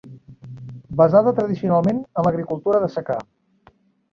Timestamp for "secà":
2.95-3.19